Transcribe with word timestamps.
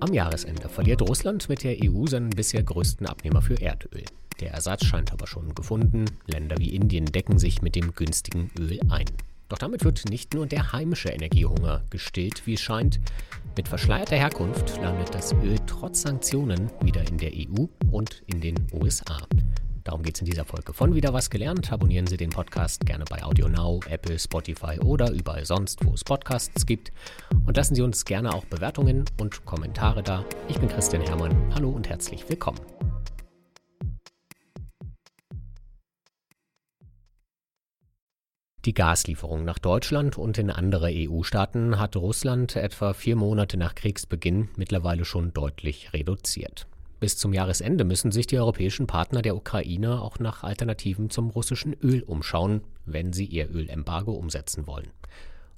Am 0.00 0.14
Jahresende 0.14 0.70
verliert 0.70 1.02
Russland 1.02 1.50
mit 1.50 1.62
der 1.62 1.76
EU 1.84 2.06
seinen 2.06 2.30
bisher 2.30 2.62
größten 2.62 3.06
Abnehmer 3.06 3.42
für 3.42 3.60
Erdöl. 3.60 4.04
Der 4.40 4.52
Ersatz 4.52 4.86
scheint 4.86 5.12
aber 5.12 5.26
schon 5.26 5.54
gefunden. 5.54 6.06
Länder 6.26 6.56
wie 6.56 6.74
Indien 6.74 7.04
decken 7.04 7.38
sich 7.38 7.60
mit 7.60 7.76
dem 7.76 7.94
günstigen 7.94 8.50
Öl 8.58 8.80
ein. 8.88 9.04
Doch 9.50 9.58
damit 9.58 9.84
wird 9.84 10.08
nicht 10.08 10.32
nur 10.32 10.46
der 10.46 10.72
heimische 10.72 11.10
Energiehunger 11.10 11.82
gestillt, 11.90 12.46
wie 12.46 12.54
es 12.54 12.62
scheint. 12.62 12.98
Mit 13.58 13.68
verschleierter 13.68 14.16
Herkunft 14.16 14.80
landet 14.80 15.14
das 15.14 15.34
Öl 15.34 15.58
trotz 15.66 16.00
Sanktionen 16.00 16.70
wieder 16.80 17.06
in 17.06 17.18
der 17.18 17.32
EU 17.34 17.66
und 17.90 18.22
in 18.26 18.40
den 18.40 18.56
USA. 18.72 19.18
Darum 19.84 20.02
geht 20.02 20.16
es 20.16 20.20
in 20.20 20.26
dieser 20.26 20.44
Folge 20.44 20.74
von 20.74 20.94
Wieder 20.94 21.12
was 21.14 21.30
gelernt. 21.30 21.72
Abonnieren 21.72 22.06
Sie 22.06 22.16
den 22.16 22.30
Podcast 22.30 22.84
gerne 22.84 23.04
bei 23.08 23.22
AudioNow, 23.22 23.86
Apple, 23.86 24.18
Spotify 24.18 24.78
oder 24.78 25.10
überall 25.10 25.46
sonst, 25.46 25.84
wo 25.84 25.94
es 25.94 26.04
Podcasts 26.04 26.66
gibt. 26.66 26.92
Und 27.46 27.56
lassen 27.56 27.74
Sie 27.74 27.82
uns 27.82 28.04
gerne 28.04 28.34
auch 28.34 28.44
Bewertungen 28.44 29.04
und 29.18 29.44
Kommentare 29.46 30.02
da. 30.02 30.24
Ich 30.48 30.58
bin 30.58 30.68
Christian 30.68 31.02
Hermann. 31.02 31.34
Hallo 31.54 31.70
und 31.70 31.88
herzlich 31.88 32.28
willkommen. 32.28 32.60
Die 38.66 38.74
Gaslieferung 38.74 39.44
nach 39.44 39.58
Deutschland 39.58 40.18
und 40.18 40.36
in 40.36 40.50
andere 40.50 40.90
EU-Staaten 40.92 41.78
hat 41.78 41.96
Russland 41.96 42.56
etwa 42.56 42.92
vier 42.92 43.16
Monate 43.16 43.56
nach 43.56 43.74
Kriegsbeginn 43.74 44.50
mittlerweile 44.56 45.06
schon 45.06 45.32
deutlich 45.32 45.94
reduziert. 45.94 46.66
Bis 47.00 47.16
zum 47.16 47.32
Jahresende 47.32 47.84
müssen 47.84 48.12
sich 48.12 48.26
die 48.26 48.38
europäischen 48.38 48.86
Partner 48.86 49.22
der 49.22 49.34
Ukraine 49.34 50.02
auch 50.02 50.18
nach 50.18 50.42
Alternativen 50.42 51.08
zum 51.08 51.30
russischen 51.30 51.72
Öl 51.82 52.02
umschauen, 52.02 52.60
wenn 52.84 53.14
sie 53.14 53.24
ihr 53.24 53.48
Ölembargo 53.50 54.12
umsetzen 54.12 54.66
wollen. 54.66 54.90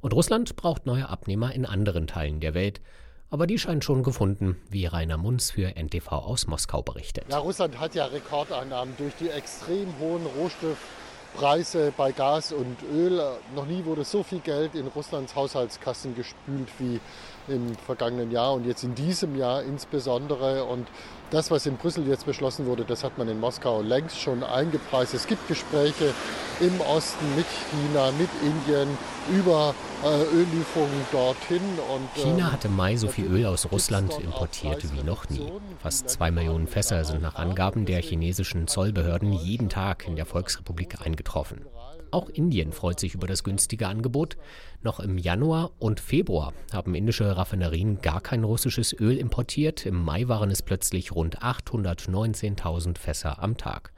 Und 0.01 0.15
Russland 0.15 0.55
braucht 0.55 0.87
neue 0.87 1.09
Abnehmer 1.09 1.53
in 1.53 1.67
anderen 1.67 2.07
Teilen 2.07 2.39
der 2.39 2.55
Welt, 2.55 2.81
aber 3.29 3.49
die 3.49 3.59
scheinen 3.59 3.83
schon 3.83 4.05
gefunden, 4.05 4.57
wie 4.71 4.87
Rainer 4.87 5.17
Munz 5.17 5.51
für 5.51 5.75
NTV 5.75 6.13
aus 6.13 6.47
Moskau 6.47 6.81
berichtet. 6.83 7.25
Ja, 7.29 7.39
Russland 7.39 7.81
hat 7.81 7.97
ja 7.97 8.05
Rekordeinnahmen 8.05 8.95
durch 8.97 9.15
die 9.19 9.31
extrem 9.31 9.89
hohen 9.99 10.27
Rohstoffpreise 10.39 11.93
bei 11.97 12.13
Gas 12.13 12.53
und 12.53 12.77
Öl. 12.95 13.21
Noch 13.57 13.67
nie 13.67 13.85
wurde 13.85 14.05
so 14.05 14.23
viel 14.23 14.41
Geld 14.41 14.77
in 14.77 14.87
Russlands 14.87 15.35
Haushaltskassen 15.35 16.15
gespült 16.15 16.69
wie 16.79 17.01
im 17.49 17.75
vergangenen 17.75 18.31
Jahr 18.31 18.53
und 18.53 18.65
jetzt 18.65 18.85
in 18.85 18.95
diesem 18.95 19.37
Jahr 19.37 19.65
insbesondere. 19.65 20.65
Und 20.65 20.87
das, 21.33 21.51
was 21.51 21.67
in 21.67 21.77
Brüssel 21.77 22.07
jetzt 22.07 22.27
beschlossen 22.27 22.67
wurde, 22.67 22.85
das 22.85 23.03
hat 23.03 23.17
man 23.17 23.29
in 23.29 23.41
Moskau 23.41 23.81
längst 23.81 24.21
schon 24.21 24.43
eingepreist. 24.45 25.15
Es 25.15 25.27
gibt 25.27 25.49
Gespräche 25.49 26.13
im 26.61 26.81
Osten 26.83 27.25
mit 27.35 27.47
China, 27.71 28.11
mit 28.13 28.29
Indien 28.43 28.89
über 29.31 29.75
äh, 30.05 30.37
Öllieferungen 30.37 31.07
dorthin. 31.11 31.63
Und, 31.95 32.23
äh, 32.23 32.27
China 32.27 32.53
hat 32.53 32.65
im 32.67 32.77
Mai 32.77 32.97
so 32.97 33.09
viel 33.09 33.27
Öl 33.27 33.47
aus 33.47 33.71
Russland 33.73 34.19
importiert 34.21 34.85
wie 34.93 35.03
noch 35.03 35.29
nie. 35.31 35.51
Fast 35.81 36.11
zwei 36.11 36.31
Millionen 36.31 36.67
Fässer 36.67 37.05
sind 37.05 37.23
nach 37.23 37.37
Angaben 37.37 37.87
der 37.87 38.03
chinesischen 38.03 38.69
Zollbehörden 38.69 39.33
jeden 39.33 39.71
Tag 39.71 40.07
in 40.07 40.17
der 40.17 40.27
Volksrepublik 40.27 41.01
eingetroffen. 41.05 41.65
Auch 42.13 42.29
Indien 42.29 42.73
freut 42.73 43.01
sich 43.01 43.15
über 43.15 43.27
das 43.27 43.43
günstige 43.43 43.89
Angebot. 43.89 44.37
Noch 44.83 45.01
im 45.01 45.17
Januar 45.17 45.73
und 45.79 45.99
Februar 45.99 46.53
haben 46.71 46.95
indische 46.95 47.39
Raffinerien 47.39 48.03
gar 48.03 48.21
kein 48.21 48.45
russisches 48.45 48.93
Öl 48.93 49.17
importiert. 49.17 49.87
Im 49.87 50.05
Mai 50.05 50.29
waren 50.29 50.51
es 50.51 50.61
plötzlich 50.61 51.13
rund 51.13 51.43
819.000 51.43 52.99
Fässer 52.99 53.43
am 53.43 53.57
Tag. 53.57 53.95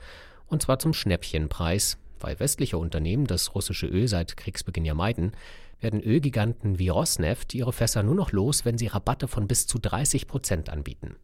Und 0.47 0.63
zwar 0.63 0.79
zum 0.79 0.95
Schnäppchenpreis. 0.95 1.99
Weil 2.21 2.39
westliche 2.39 2.79
Unternehmen 2.79 3.27
das 3.27 3.57
russische 3.57 3.89
Öl 3.89 4.07
seit 4.07 4.37
Kriegsbeginn 4.37 4.85
ja 4.85 4.95
meiden, 4.95 5.33
werden 5.81 6.01
Ölgiganten 6.01 6.79
wie 6.79 6.89
Rosneft 6.89 7.53
ihre 7.53 7.73
Fässer 7.73 8.05
nur 8.05 8.15
noch 8.15 8.31
los, 8.31 8.65
wenn 8.65 8.79
sie 8.79 8.87
Rabatte 8.87 9.27
von 9.27 9.49
bis 9.49 9.67
zu 9.67 9.81
30 9.81 10.29
Prozent 10.29 10.71
anbieten. 10.71 11.17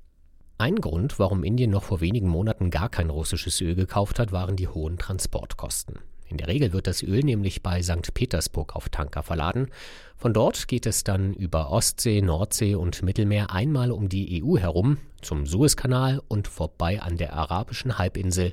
Ein 0.58 0.76
Grund, 0.76 1.20
warum 1.20 1.44
Indien 1.44 1.70
noch 1.70 1.84
vor 1.84 2.00
wenigen 2.00 2.28
Monaten 2.28 2.70
gar 2.70 2.90
kein 2.90 3.08
russisches 3.08 3.60
Öl 3.60 3.76
gekauft 3.76 4.18
hat, 4.18 4.32
waren 4.32 4.56
die 4.56 4.68
hohen 4.68 4.98
Transportkosten. 4.98 6.00
In 6.30 6.36
der 6.36 6.46
Regel 6.46 6.72
wird 6.72 6.86
das 6.86 7.02
Öl 7.02 7.20
nämlich 7.24 7.60
bei 7.60 7.82
St. 7.82 8.14
Petersburg 8.14 8.76
auf 8.76 8.88
Tanker 8.88 9.24
verladen. 9.24 9.68
Von 10.16 10.32
dort 10.32 10.68
geht 10.68 10.86
es 10.86 11.02
dann 11.02 11.34
über 11.34 11.70
Ostsee, 11.70 12.22
Nordsee 12.22 12.76
und 12.76 13.02
Mittelmeer 13.02 13.50
einmal 13.50 13.90
um 13.90 14.08
die 14.08 14.40
EU 14.42 14.56
herum 14.56 14.98
zum 15.22 15.44
Suezkanal 15.44 16.22
und 16.28 16.46
vorbei 16.46 17.02
an 17.02 17.16
der 17.16 17.32
arabischen 17.32 17.98
Halbinsel. 17.98 18.52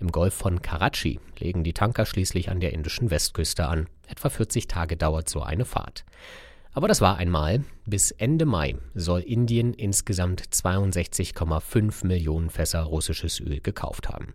Im 0.00 0.12
Golf 0.12 0.34
von 0.34 0.60
Karachi 0.60 1.18
legen 1.38 1.64
die 1.64 1.72
Tanker 1.72 2.04
schließlich 2.04 2.50
an 2.50 2.60
der 2.60 2.74
indischen 2.74 3.10
Westküste 3.10 3.66
an. 3.66 3.86
Etwa 4.06 4.28
40 4.28 4.68
Tage 4.68 4.98
dauert 4.98 5.30
so 5.30 5.40
eine 5.40 5.64
Fahrt. 5.64 6.04
Aber 6.74 6.88
das 6.88 7.00
war 7.00 7.16
einmal. 7.16 7.64
Bis 7.86 8.10
Ende 8.10 8.44
Mai 8.44 8.74
soll 8.94 9.20
Indien 9.20 9.72
insgesamt 9.72 10.42
62,5 10.42 12.06
Millionen 12.06 12.50
Fässer 12.50 12.82
russisches 12.82 13.40
Öl 13.40 13.60
gekauft 13.60 14.10
haben. 14.10 14.34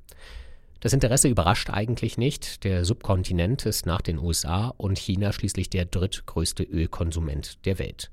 Das 0.81 0.93
Interesse 0.93 1.27
überrascht 1.27 1.69
eigentlich 1.69 2.17
nicht. 2.17 2.63
Der 2.63 2.85
Subkontinent 2.85 3.65
ist 3.65 3.85
nach 3.85 4.01
den 4.01 4.17
USA 4.17 4.73
und 4.77 4.97
China 4.97 5.33
schließlich 5.33 5.69
der 5.69 5.85
drittgrößte 5.85 6.63
Ölkonsument 6.63 7.65
der 7.65 7.79
Welt. 7.79 8.11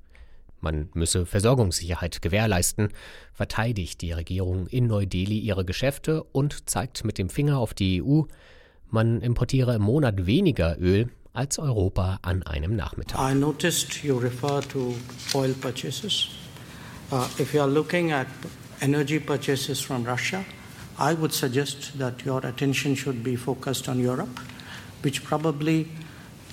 Man 0.60 0.88
müsse 0.94 1.26
Versorgungssicherheit 1.26 2.22
gewährleisten, 2.22 2.88
verteidigt 3.32 4.00
die 4.00 4.10
Regierung 4.12 4.66
in 4.66 4.88
Neu-Delhi 4.88 5.38
ihre 5.38 5.64
Geschäfte 5.64 6.24
und 6.24 6.68
zeigt 6.68 7.04
mit 7.04 7.18
dem 7.18 7.28
Finger 7.28 7.58
auf 7.58 7.72
die 7.72 8.02
EU, 8.02 8.22
man 8.90 9.20
importiere 9.20 9.74
im 9.74 9.82
Monat 9.82 10.26
weniger 10.26 10.76
Öl 10.80 11.10
als 11.32 11.58
Europa 11.58 12.18
an 12.22 12.42
einem 12.44 12.74
Nachmittag. 12.74 13.20
I 13.20 13.34
noticed 13.34 14.02
you 14.02 14.16
refer 14.16 14.60
to 14.68 14.96
oil 15.34 15.52
purchases. 15.60 16.28
Uh, 17.12 17.24
if 17.38 17.54
you 17.54 17.60
are 17.60 17.70
looking 17.70 18.12
at 18.12 18.26
energy 18.80 19.20
purchases 19.20 19.80
from 19.80 20.04
Russia, 20.04 20.44
I 20.98 21.14
would 21.14 21.32
suggest 21.32 21.98
that 21.98 22.24
your 22.24 22.44
attention 22.46 22.94
should 22.94 23.22
be 23.22 23.36
focused 23.36 23.88
on 23.88 23.98
Europe, 23.98 24.40
which 25.02 25.24
probably 25.24 25.88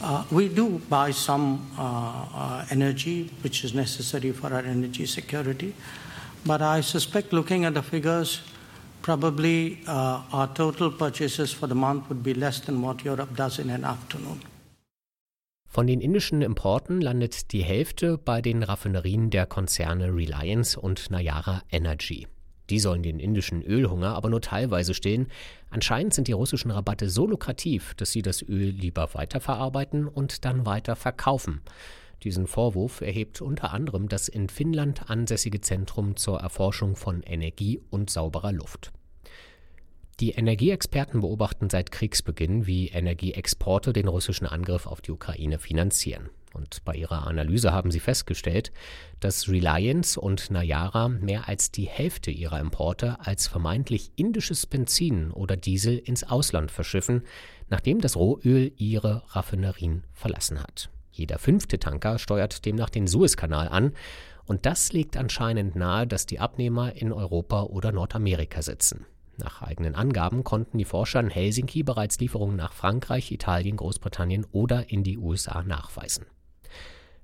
uh, 0.01 0.25
we 0.31 0.49
do 0.49 0.81
buy 0.89 1.11
some 1.11 1.71
uh, 1.77 1.81
uh, 1.81 2.65
energy 2.69 3.31
which 3.41 3.63
is 3.63 3.73
necessary 3.73 4.31
for 4.31 4.53
our 4.53 4.59
energy 4.59 5.05
security. 5.05 5.73
But 6.45 6.61
I 6.61 6.81
suspect, 6.81 7.31
looking 7.31 7.63
at 7.63 7.73
the 7.73 7.81
figures, 7.81 8.41
probably 9.01 9.79
uh, 9.87 10.23
our 10.33 10.47
total 10.53 10.91
purchases 10.91 11.53
for 11.53 11.67
the 11.67 11.75
month 11.75 12.09
would 12.09 12.21
be 12.21 12.33
less 12.33 12.59
than 12.59 12.81
what 12.81 13.05
Europe 13.05 13.35
does 13.35 13.59
in 13.59 13.69
an 13.69 13.85
afternoon. 13.85 14.41
Von 15.65 15.87
den 15.87 16.01
indischen 16.01 16.43
Importen 16.43 17.01
landet 17.01 17.51
die 17.51 17.63
Hälfte 17.63 18.19
bei 18.19 18.43
den 18.43 18.61
Raffinerien 18.61 19.31
der 19.31 19.47
Konzerne 19.47 20.13
Reliance 20.13 20.79
und 20.79 21.09
Nayara 21.09 21.63
Energy. 21.71 22.27
Die 22.73 22.79
sollen 22.79 23.03
den 23.03 23.19
indischen 23.19 23.61
Ölhunger 23.61 24.15
aber 24.15 24.31
nur 24.31 24.41
teilweise 24.41 24.95
stillen. 24.95 25.27
Anscheinend 25.69 26.15
sind 26.15 26.27
die 26.27 26.31
russischen 26.31 26.71
Rabatte 26.71 27.07
so 27.07 27.27
lukrativ, 27.27 27.93
dass 27.93 28.11
sie 28.11 28.23
das 28.23 28.41
Öl 28.41 28.69
lieber 28.69 29.13
weiterverarbeiten 29.13 30.07
und 30.07 30.43
dann 30.43 30.65
weiter 30.65 30.95
verkaufen. 30.95 31.61
Diesen 32.23 32.47
Vorwurf 32.47 33.01
erhebt 33.01 33.41
unter 33.41 33.73
anderem 33.73 34.09
das 34.09 34.27
in 34.27 34.49
Finnland 34.49 35.07
ansässige 35.07 35.61
Zentrum 35.61 36.15
zur 36.15 36.39
Erforschung 36.39 36.95
von 36.95 37.21
Energie 37.21 37.79
und 37.91 38.09
sauberer 38.09 38.51
Luft. 38.51 38.91
Die 40.19 40.31
Energieexperten 40.31 41.21
beobachten 41.21 41.69
seit 41.69 41.91
Kriegsbeginn, 41.91 42.65
wie 42.65 42.87
Energieexporte 42.87 43.93
den 43.93 44.07
russischen 44.07 44.47
Angriff 44.47 44.87
auf 44.87 44.99
die 44.99 45.11
Ukraine 45.11 45.59
finanzieren. 45.59 46.31
Und 46.53 46.85
bei 46.85 46.93
ihrer 46.93 47.25
Analyse 47.27 47.73
haben 47.73 47.89
sie 47.89 47.99
festgestellt, 47.99 48.71
dass 49.19 49.49
Reliance 49.49 50.19
und 50.19 50.51
Nayara 50.51 51.09
mehr 51.09 51.47
als 51.47 51.71
die 51.71 51.87
Hälfte 51.87 52.29
ihrer 52.29 52.59
Importe 52.59 53.17
als 53.19 53.47
vermeintlich 53.47 54.11
indisches 54.15 54.67
Benzin 54.67 55.31
oder 55.31 55.57
Diesel 55.57 55.97
ins 55.97 56.23
Ausland 56.23 56.69
verschiffen, 56.69 57.23
nachdem 57.69 58.01
das 58.01 58.15
Rohöl 58.15 58.71
ihre 58.77 59.23
Raffinerien 59.29 60.03
verlassen 60.11 60.61
hat. 60.61 60.89
Jeder 61.11 61.39
fünfte 61.39 61.79
Tanker 61.79 62.19
steuert 62.19 62.65
demnach 62.65 62.89
den 62.89 63.07
Suezkanal 63.07 63.67
an, 63.67 63.93
und 64.45 64.65
das 64.65 64.91
legt 64.91 65.15
anscheinend 65.15 65.75
nahe, 65.75 66.05
dass 66.05 66.25
die 66.25 66.39
Abnehmer 66.39 66.95
in 66.95 67.13
Europa 67.13 67.63
oder 67.63 67.91
Nordamerika 67.91 68.61
sitzen. 68.61 69.05
Nach 69.37 69.61
eigenen 69.61 69.95
Angaben 69.95 70.43
konnten 70.43 70.77
die 70.77 70.85
Forscher 70.85 71.19
in 71.19 71.29
Helsinki 71.29 71.81
bereits 71.83 72.19
Lieferungen 72.19 72.55
nach 72.55 72.73
Frankreich, 72.73 73.31
Italien, 73.31 73.77
Großbritannien 73.77 74.45
oder 74.51 74.91
in 74.91 75.03
die 75.03 75.17
USA 75.17 75.63
nachweisen. 75.63 76.25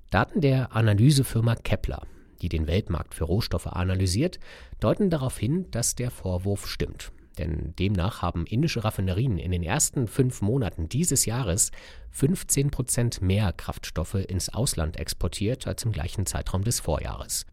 Daten 0.09 0.41
der 0.41 0.75
Analysefirma 0.75 1.56
Kepler, 1.56 2.01
die 2.41 2.50
den 2.50 2.65
Weltmarkt 2.65 3.13
für 3.13 3.25
Rohstoffe 3.25 3.67
analysiert, 3.67 4.39
deuten 4.79 5.09
darauf 5.09 5.38
hin, 5.38 5.67
dass 5.71 5.95
der 5.95 6.09
Vorwurf 6.09 6.67
stimmt. 6.67 7.11
Denn 7.38 7.73
demnach 7.77 8.21
haben 8.21 8.45
indische 8.45 8.83
Raffinerien 8.83 9.38
in 9.38 9.51
den 9.51 9.63
ersten 9.63 10.07
fünf 10.07 10.41
Monaten 10.41 10.89
dieses 10.89 11.25
Jahres 11.25 11.71
15 12.11 12.71
Prozent 12.71 13.21
mehr 13.21 13.53
Kraftstoffe 13.53 14.15
ins 14.15 14.50
Ausland 14.50 14.97
exportiert 14.97 15.67
als 15.67 15.83
im 15.85 15.91
gleichen 15.91 16.25
Zeitraum 16.25 16.63
des 16.63 16.79
Vorjahres. 16.79 17.45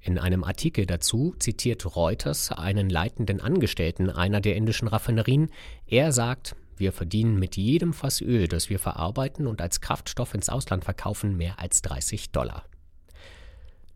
In 0.00 0.18
einem 0.18 0.44
Artikel 0.44 0.84
dazu 0.84 1.34
zitiert 1.38 1.96
Reuters 1.96 2.52
einen 2.52 2.90
leitenden 2.90 3.40
Angestellten 3.40 4.10
einer 4.10 4.42
der 4.42 4.54
indischen 4.54 4.86
Raffinerien. 4.86 5.48
Er 5.86 6.12
sagt, 6.12 6.54
wir 6.78 6.92
verdienen 6.92 7.38
mit 7.38 7.56
jedem 7.56 7.92
Fass 7.92 8.20
Öl, 8.20 8.48
das 8.48 8.70
wir 8.70 8.78
verarbeiten 8.78 9.46
und 9.46 9.60
als 9.60 9.80
Kraftstoff 9.80 10.34
ins 10.34 10.48
Ausland 10.48 10.84
verkaufen, 10.84 11.36
mehr 11.36 11.58
als 11.58 11.82
30 11.82 12.30
Dollar. 12.30 12.64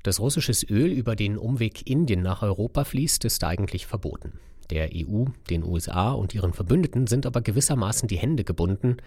Dass 0.03 0.21
russisches 0.21 0.69
Öl 0.69 0.93
über 0.93 1.17
den 1.17 1.37
Umweg 1.37 1.89
Indien 1.89 2.23
nach 2.23 2.43
Europa 2.43 2.85
fließt, 2.85 3.25
ist 3.25 3.45
eigentlich 3.45 3.87
verboten. 3.87 4.33
Der 4.71 4.91
EU, 4.95 5.25
den 5.51 5.65
USA 5.65 6.13
und 6.13 6.35
ihren 6.35 6.53
Verbündeten 6.53 7.07
sind 7.07 7.27
aber 7.27 7.41
gewissermaßen 7.41 8.09
die 8.09 8.19
Hände 8.19 8.45
gebunden. 8.45 8.99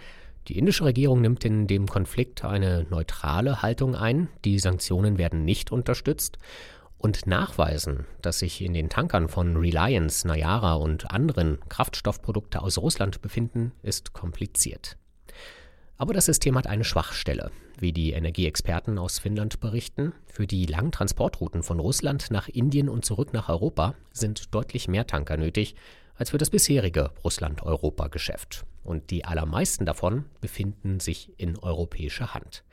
Die 0.48 0.58
indische 0.58 0.86
Regierung 0.86 1.22
nimmt 1.22 1.46
in 1.46 1.68
dem 1.68 1.88
Konflikt 1.88 2.44
eine 2.44 2.86
neutrale 2.90 3.62
Haltung 3.62 3.96
ein, 3.96 4.28
die 4.44 4.58
Sanktionen 4.60 5.18
werden 5.18 5.46
nicht 5.46 5.72
unterstützt 5.72 6.40
und 7.02 7.26
nachweisen, 7.26 8.06
dass 8.22 8.40
sich 8.40 8.62
in 8.62 8.74
den 8.74 8.90
Tankern 8.90 9.28
von 9.28 9.58
Reliance, 9.58 10.28
Nayara 10.28 10.76
und 10.76 11.12
anderen 11.12 11.58
Kraftstoffprodukte 11.68 12.62
aus 12.62 12.78
Russland 12.78 13.22
befinden, 13.22 13.72
ist 13.82 14.14
kompliziert. 14.14 14.98
Aber 15.98 16.14
das 16.14 16.26
System 16.26 16.58
hat 16.58 16.68
eine 16.68 16.84
Schwachstelle, 16.84 17.52
wie 17.80 17.92
die 17.92 18.12
Energieexperten 18.12 18.98
aus 18.98 19.20
Finnland 19.20 19.60
berichten. 19.60 20.14
Für 20.28 20.46
die 20.46 20.66
langen 20.66 20.92
Transportrouten 20.92 21.64
von 21.64 21.80
Russland 21.80 22.30
nach 22.32 22.48
Indien 22.48 22.90
und 22.90 23.04
zurück 23.04 23.34
nach 23.34 23.50
Europa 23.50 23.96
sind 24.12 24.54
deutlich 24.54 24.88
mehr 24.88 25.08
Tanker 25.08 25.38
nötig 25.38 25.76
als 26.16 26.30
für 26.30 26.38
das 26.38 26.52
bisherige 26.52 27.12
Russland-Europa-Geschäft. 27.24 28.64
Und 28.84 29.10
die 29.10 29.26
allermeisten 29.26 29.86
davon 29.86 30.26
befinden 30.40 31.00
sich 31.00 31.32
in 31.38 31.58
europäischer 31.58 32.36
Hand. 32.36 32.64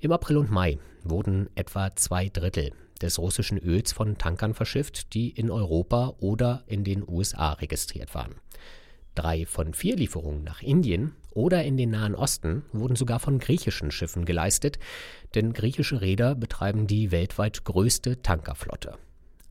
Im 0.00 0.12
April 0.12 0.36
und 0.36 0.50
Mai 0.50 0.78
wurden 1.02 1.48
etwa 1.54 1.94
zwei 1.96 2.28
Drittel 2.28 2.72
des 3.04 3.18
russischen 3.18 3.58
Öls 3.58 3.92
von 3.92 4.18
Tankern 4.18 4.54
verschifft, 4.54 5.14
die 5.14 5.28
in 5.28 5.50
Europa 5.50 6.14
oder 6.18 6.64
in 6.66 6.82
den 6.82 7.04
USA 7.06 7.52
registriert 7.52 8.14
waren. 8.14 8.34
Drei 9.14 9.46
von 9.46 9.74
vier 9.74 9.96
Lieferungen 9.96 10.42
nach 10.42 10.62
Indien 10.62 11.14
oder 11.32 11.62
in 11.62 11.76
den 11.76 11.90
Nahen 11.90 12.16
Osten 12.16 12.64
wurden 12.72 12.96
sogar 12.96 13.20
von 13.20 13.38
griechischen 13.38 13.90
Schiffen 13.92 14.24
geleistet, 14.24 14.78
denn 15.34 15.52
griechische 15.52 16.00
Räder 16.00 16.34
betreiben 16.34 16.86
die 16.86 17.12
weltweit 17.12 17.64
größte 17.64 18.22
Tankerflotte. 18.22 18.96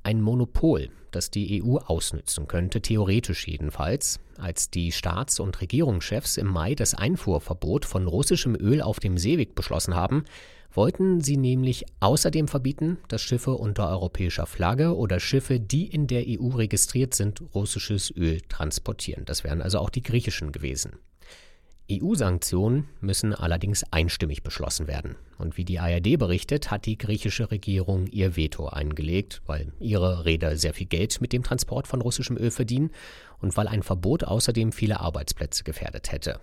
Ein 0.05 0.19
Monopol, 0.21 0.89
das 1.11 1.29
die 1.29 1.63
EU 1.63 1.77
ausnützen 1.77 2.47
könnte, 2.47 2.81
theoretisch 2.81 3.47
jedenfalls, 3.47 4.19
als 4.37 4.69
die 4.69 4.91
Staats- 4.91 5.39
und 5.39 5.61
Regierungschefs 5.61 6.35
im 6.35 6.47
Mai 6.47 6.75
das 6.75 6.93
Einfuhrverbot 6.93 7.85
von 7.85 8.07
russischem 8.07 8.55
Öl 8.55 8.81
auf 8.81 8.99
dem 8.99 9.17
Seeweg 9.17 9.55
beschlossen 9.55 9.95
haben, 9.95 10.25
wollten 10.73 11.21
sie 11.21 11.37
nämlich 11.37 11.85
außerdem 11.99 12.47
verbieten, 12.47 12.97
dass 13.07 13.21
Schiffe 13.21 13.51
unter 13.51 13.89
europäischer 13.89 14.45
Flagge 14.45 14.95
oder 14.95 15.19
Schiffe, 15.19 15.59
die 15.59 15.87
in 15.87 16.07
der 16.07 16.25
EU 16.27 16.49
registriert 16.49 17.13
sind, 17.13 17.41
russisches 17.53 18.11
Öl 18.15 18.41
transportieren. 18.41 19.25
Das 19.25 19.43
wären 19.43 19.61
also 19.61 19.79
auch 19.79 19.89
die 19.89 20.03
griechischen 20.03 20.51
gewesen. 20.51 20.93
EU-Sanktionen 21.91 22.87
müssen 23.01 23.33
allerdings 23.33 23.83
einstimmig 23.91 24.41
beschlossen 24.41 24.87
werden. 24.87 25.17
Und 25.37 25.57
wie 25.57 25.65
die 25.65 25.79
ARD 25.79 26.17
berichtet, 26.17 26.71
hat 26.71 26.85
die 26.85 26.97
griechische 26.97 27.51
Regierung 27.51 28.07
ihr 28.07 28.37
Veto 28.37 28.67
eingelegt, 28.67 29.41
weil 29.45 29.73
ihre 29.79 30.23
Räder 30.23 30.55
sehr 30.55 30.73
viel 30.73 30.87
Geld 30.87 31.19
mit 31.19 31.33
dem 31.33 31.43
Transport 31.43 31.87
von 31.87 32.01
russischem 32.01 32.37
Öl 32.37 32.51
verdienen 32.51 32.91
und 33.41 33.57
weil 33.57 33.67
ein 33.67 33.83
Verbot 33.83 34.23
außerdem 34.23 34.71
viele 34.71 35.01
Arbeitsplätze 35.01 35.65
gefährdet 35.65 36.11
hätte. 36.11 36.39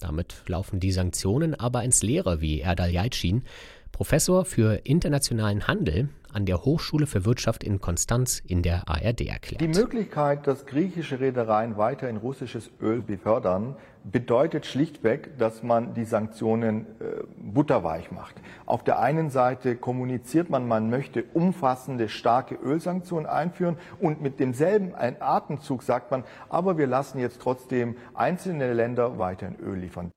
Damit 0.00 0.42
laufen 0.46 0.80
die 0.80 0.92
Sanktionen 0.92 1.54
aber 1.54 1.84
ins 1.84 2.02
Leere, 2.02 2.40
wie 2.40 2.60
Erdal 2.60 2.90
Yalcin, 2.90 3.44
Professor 3.92 4.44
für 4.44 4.80
internationalen 4.84 5.66
Handel 5.68 6.08
an 6.32 6.46
der 6.46 6.64
Hochschule 6.64 7.06
für 7.06 7.24
Wirtschaft 7.24 7.64
in 7.64 7.80
Konstanz 7.80 8.38
in 8.38 8.62
der 8.62 8.88
ARD 8.88 9.22
erklärt. 9.22 9.60
Die 9.60 9.68
Möglichkeit, 9.68 10.46
dass 10.46 10.66
griechische 10.66 11.20
Reedereien 11.20 11.76
weiter 11.76 12.08
in 12.08 12.16
russisches 12.16 12.70
Öl 12.80 13.02
befördern, 13.02 13.76
bedeutet 14.04 14.66
schlichtweg, 14.66 15.36
dass 15.38 15.62
man 15.62 15.94
die 15.94 16.04
Sanktionen 16.04 16.86
äh, 17.00 17.22
butterweich 17.36 18.10
macht. 18.10 18.34
Auf 18.66 18.82
der 18.82 18.98
einen 18.98 19.30
Seite 19.30 19.76
kommuniziert 19.76 20.48
man, 20.50 20.66
man 20.66 20.88
möchte 20.90 21.24
umfassende, 21.34 22.08
starke 22.08 22.54
Ölsanktionen 22.54 23.26
einführen 23.26 23.76
und 24.00 24.22
mit 24.22 24.40
demselben 24.40 24.94
Atemzug 24.94 25.82
sagt 25.82 26.10
man, 26.10 26.24
aber 26.48 26.78
wir 26.78 26.86
lassen 26.86 27.18
jetzt 27.18 27.40
trotzdem 27.42 27.96
einzelne 28.14 28.72
Länder 28.72 29.18
weiter 29.18 29.48
in 29.48 29.56
Öl 29.56 29.78
liefern. 29.78 30.12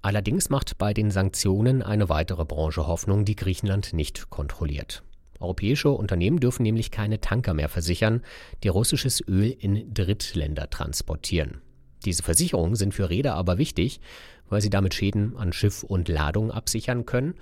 Allerdings 0.00 0.48
macht 0.48 0.78
bei 0.78 0.94
den 0.94 1.10
Sanktionen 1.10 1.82
eine 1.82 2.08
weitere 2.08 2.44
Branche 2.44 2.86
Hoffnung, 2.86 3.24
die 3.24 3.36
Griechenland 3.36 3.92
nicht 3.92 4.30
kontrolliert. 4.30 5.02
Europäische 5.40 5.90
Unternehmen 5.90 6.40
dürfen 6.40 6.62
nämlich 6.62 6.90
keine 6.90 7.20
Tanker 7.20 7.54
mehr 7.54 7.68
versichern, 7.68 8.22
die 8.62 8.68
russisches 8.68 9.22
Öl 9.26 9.50
in 9.50 9.92
Drittländer 9.94 10.70
transportieren. 10.70 11.60
Diese 12.04 12.22
Versicherungen 12.22 12.76
sind 12.76 12.94
für 12.94 13.10
Räder 13.10 13.34
aber 13.34 13.58
wichtig, 13.58 14.00
weil 14.48 14.60
sie 14.60 14.70
damit 14.70 14.94
Schäden 14.94 15.36
an 15.36 15.52
Schiff 15.52 15.82
und 15.82 16.08
Ladung 16.08 16.50
absichern 16.50 17.06
können. 17.06 17.34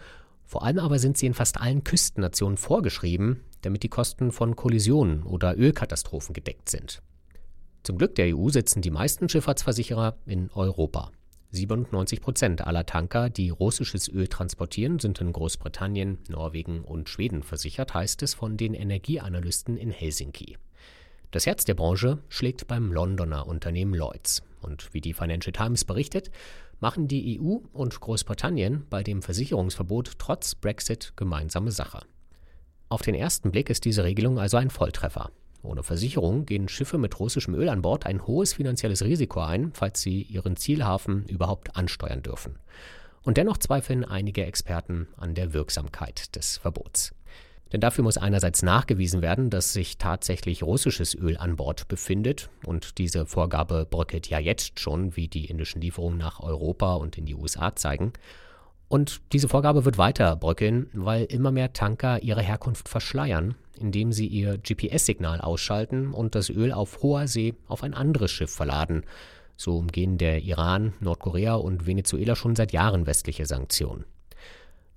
Vor 0.44 0.64
allem 0.64 0.78
aber 0.78 0.98
sind 0.98 1.18
sie 1.18 1.26
in 1.26 1.34
fast 1.34 1.60
allen 1.60 1.84
Küstennationen 1.84 2.56
vorgeschrieben, 2.56 3.44
damit 3.62 3.82
die 3.82 3.88
Kosten 3.88 4.32
von 4.32 4.56
Kollisionen 4.56 5.22
oder 5.24 5.56
Ölkatastrophen 5.56 6.32
gedeckt 6.32 6.68
sind. 6.68 7.02
Zum 7.82 7.98
Glück 7.98 8.14
der 8.14 8.36
EU 8.36 8.48
sitzen 8.48 8.82
die 8.82 8.90
meisten 8.90 9.28
Schifffahrtsversicherer 9.28 10.16
in 10.26 10.50
Europa. 10.54 11.12
97 11.52 12.20
Prozent 12.20 12.66
aller 12.66 12.86
Tanker, 12.86 13.30
die 13.30 13.50
russisches 13.50 14.08
Öl 14.08 14.28
transportieren, 14.28 14.98
sind 14.98 15.20
in 15.20 15.32
Großbritannien, 15.32 16.18
Norwegen 16.28 16.82
und 16.82 17.08
Schweden 17.08 17.42
versichert, 17.42 17.94
heißt 17.94 18.22
es 18.22 18.34
von 18.34 18.56
den 18.56 18.74
Energieanalysten 18.74 19.76
in 19.76 19.90
Helsinki. 19.90 20.58
Das 21.30 21.46
Herz 21.46 21.64
der 21.64 21.74
Branche 21.74 22.18
schlägt 22.28 22.66
beim 22.66 22.92
Londoner 22.92 23.46
Unternehmen 23.46 23.94
Lloyds. 23.94 24.42
Und 24.62 24.92
wie 24.92 25.00
die 25.00 25.12
Financial 25.12 25.52
Times 25.52 25.84
berichtet, 25.84 26.30
machen 26.80 27.08
die 27.08 27.40
EU 27.40 27.58
und 27.72 27.98
Großbritannien 28.00 28.86
bei 28.90 29.02
dem 29.02 29.22
Versicherungsverbot 29.22 30.12
trotz 30.18 30.54
Brexit 30.54 31.12
gemeinsame 31.16 31.70
Sache. 31.70 32.00
Auf 32.88 33.02
den 33.02 33.14
ersten 33.14 33.50
Blick 33.50 33.70
ist 33.70 33.84
diese 33.84 34.04
Regelung 34.04 34.38
also 34.38 34.56
ein 34.56 34.70
Volltreffer. 34.70 35.30
Ohne 35.66 35.82
Versicherung 35.82 36.46
gehen 36.46 36.68
Schiffe 36.68 36.98
mit 36.98 37.18
russischem 37.18 37.54
Öl 37.54 37.68
an 37.68 37.82
Bord 37.82 38.06
ein 38.06 38.26
hohes 38.26 38.54
finanzielles 38.54 39.02
Risiko 39.02 39.40
ein, 39.40 39.72
falls 39.74 40.00
sie 40.00 40.22
ihren 40.22 40.56
Zielhafen 40.56 41.26
überhaupt 41.26 41.76
ansteuern 41.76 42.22
dürfen. 42.22 42.58
Und 43.22 43.36
dennoch 43.36 43.58
zweifeln 43.58 44.04
einige 44.04 44.44
Experten 44.46 45.08
an 45.16 45.34
der 45.34 45.52
Wirksamkeit 45.52 46.36
des 46.36 46.58
Verbots. 46.58 47.12
Denn 47.72 47.80
dafür 47.80 48.04
muss 48.04 48.16
einerseits 48.16 48.62
nachgewiesen 48.62 49.22
werden, 49.22 49.50
dass 49.50 49.72
sich 49.72 49.98
tatsächlich 49.98 50.62
russisches 50.62 51.16
Öl 51.16 51.36
an 51.36 51.56
Bord 51.56 51.88
befindet. 51.88 52.48
Und 52.64 52.98
diese 52.98 53.26
Vorgabe 53.26 53.86
bröckelt 53.90 54.28
ja 54.28 54.38
jetzt 54.38 54.78
schon, 54.78 55.16
wie 55.16 55.26
die 55.26 55.46
indischen 55.46 55.80
Lieferungen 55.80 56.18
nach 56.18 56.38
Europa 56.38 56.94
und 56.94 57.18
in 57.18 57.26
die 57.26 57.34
USA 57.34 57.74
zeigen. 57.74 58.12
Und 58.88 59.20
diese 59.32 59.48
Vorgabe 59.48 59.84
wird 59.84 59.98
weiter 59.98 60.36
bröckeln, 60.36 60.88
weil 60.92 61.24
immer 61.24 61.50
mehr 61.50 61.72
Tanker 61.72 62.22
ihre 62.22 62.42
Herkunft 62.42 62.88
verschleiern, 62.88 63.56
indem 63.80 64.12
sie 64.12 64.26
ihr 64.26 64.58
GPS-Signal 64.58 65.40
ausschalten 65.40 66.12
und 66.12 66.34
das 66.34 66.50
Öl 66.50 66.72
auf 66.72 67.02
hoher 67.02 67.26
See 67.26 67.54
auf 67.66 67.82
ein 67.82 67.94
anderes 67.94 68.30
Schiff 68.30 68.52
verladen. 68.52 69.02
So 69.56 69.76
umgehen 69.76 70.18
der 70.18 70.42
Iran, 70.42 70.92
Nordkorea 71.00 71.54
und 71.54 71.86
Venezuela 71.86 72.36
schon 72.36 72.54
seit 72.54 72.72
Jahren 72.72 73.06
westliche 73.06 73.46
Sanktionen. 73.46 74.04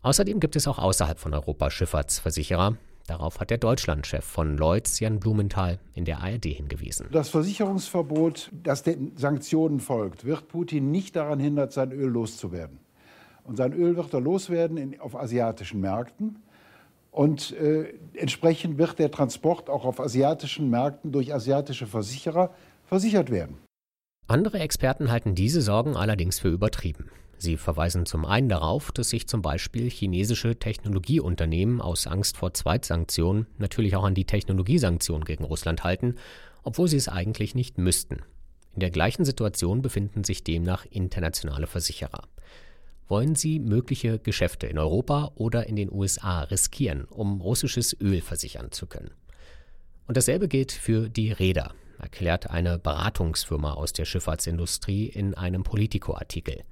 Außerdem 0.01 0.39
gibt 0.39 0.55
es 0.55 0.67
auch 0.67 0.77
außerhalb 0.77 1.19
von 1.19 1.33
Europa 1.33 1.71
Schifffahrtsversicherer. 1.71 2.77
Darauf 3.07 3.39
hat 3.39 3.49
der 3.49 3.57
Deutschlandchef 3.57 4.23
von 4.23 4.55
Lloyds, 4.55 4.99
Jan 4.99 5.19
Blumenthal, 5.19 5.79
in 5.95 6.05
der 6.05 6.21
ARD 6.21 6.45
hingewiesen. 6.45 7.07
Das 7.11 7.29
Versicherungsverbot, 7.29 8.51
das 8.51 8.83
den 8.83 9.17
Sanktionen 9.17 9.79
folgt, 9.79 10.25
wird 10.25 10.47
Putin 10.47 10.91
nicht 10.91 11.15
daran 11.15 11.39
hindern, 11.39 11.71
sein 11.71 11.91
Öl 11.91 12.09
loszuwerden. 12.09 12.79
Und 13.49 13.55
sein 13.55 13.73
Öl 13.73 13.97
wird 13.97 14.13
er 14.13 14.21
loswerden 14.21 14.77
in, 14.77 14.99
auf 14.99 15.15
asiatischen 15.15 15.81
Märkten. 15.81 16.35
Und 17.09 17.51
äh, 17.53 17.95
entsprechend 18.13 18.77
wird 18.77 18.99
der 18.99 19.09
Transport 19.09 19.71
auch 19.71 19.85
auf 19.85 19.99
asiatischen 19.99 20.69
Märkten 20.69 21.11
durch 21.11 21.33
asiatische 21.33 21.87
Versicherer 21.87 22.53
versichert 22.85 23.31
werden. 23.31 23.57
Andere 24.27 24.59
Experten 24.59 25.09
halten 25.09 25.33
diese 25.33 25.63
Sorgen 25.63 25.95
allerdings 25.95 26.37
für 26.37 26.49
übertrieben. 26.49 27.09
Sie 27.39 27.57
verweisen 27.57 28.05
zum 28.05 28.23
einen 28.23 28.49
darauf, 28.49 28.91
dass 28.91 29.09
sich 29.09 29.27
zum 29.27 29.41
Beispiel 29.41 29.89
chinesische 29.89 30.59
Technologieunternehmen 30.59 31.81
aus 31.81 32.05
Angst 32.05 32.37
vor 32.37 32.53
Zweitsanktionen 32.53 33.47
natürlich 33.57 33.95
auch 33.95 34.03
an 34.03 34.13
die 34.13 34.25
Technologiesanktionen 34.25 35.25
gegen 35.25 35.43
Russland 35.43 35.83
halten, 35.83 36.17
obwohl 36.61 36.87
sie 36.87 36.97
es 36.97 37.09
eigentlich 37.09 37.55
nicht 37.55 37.79
müssten. 37.79 38.17
In 38.75 38.81
der 38.81 38.91
gleichen 38.91 39.25
Situation 39.25 39.81
befinden 39.81 40.23
sich 40.23 40.43
demnach 40.43 40.85
internationale 40.85 41.65
Versicherer 41.65 42.27
wollen 43.09 43.35
sie 43.35 43.59
mögliche 43.59 44.19
Geschäfte 44.19 44.67
in 44.67 44.77
Europa 44.77 45.31
oder 45.35 45.67
in 45.67 45.75
den 45.75 45.91
USA 45.91 46.43
riskieren, 46.43 47.05
um 47.05 47.41
russisches 47.41 47.99
Öl 47.99 48.21
versichern 48.21 48.71
zu 48.71 48.85
können. 48.85 49.11
Und 50.07 50.15
dasselbe 50.15 50.47
gilt 50.47 50.71
für 50.71 51.09
die 51.09 51.31
Räder, 51.31 51.73
erklärt 51.99 52.49
eine 52.49 52.79
Beratungsfirma 52.79 53.73
aus 53.73 53.93
der 53.93 54.05
Schifffahrtsindustrie 54.05 55.07
in 55.07 55.33
einem 55.33 55.63
Politico-Artikel. 55.63 56.63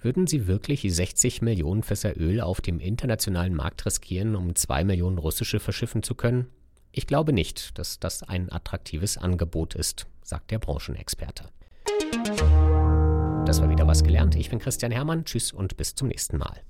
Würden 0.00 0.26
sie 0.26 0.46
wirklich 0.46 0.82
60 0.82 1.42
Millionen 1.42 1.82
Fässer 1.82 2.16
Öl 2.16 2.40
auf 2.40 2.60
dem 2.60 2.80
internationalen 2.80 3.54
Markt 3.54 3.86
riskieren, 3.86 4.36
um 4.36 4.54
zwei 4.54 4.84
Millionen 4.84 5.18
russische 5.18 5.58
verschiffen 5.58 6.02
zu 6.02 6.14
können? 6.14 6.46
Ich 6.92 7.06
glaube 7.06 7.32
nicht, 7.32 7.78
dass 7.78 7.98
das 7.98 8.22
ein 8.22 8.50
attraktives 8.52 9.18
Angebot 9.18 9.74
ist, 9.74 10.06
sagt 10.22 10.50
der 10.50 10.58
Branchenexperte. 10.58 11.44
Das 13.46 13.60
war 13.60 13.70
wieder 13.70 13.86
was 13.86 14.02
gelernt. 14.02 14.34
Ich 14.34 14.50
bin 14.50 14.58
Christian 14.58 14.90
Hermann. 14.90 15.24
Tschüss 15.24 15.52
und 15.52 15.76
bis 15.76 15.94
zum 15.94 16.08
nächsten 16.08 16.36
Mal. 16.36 16.62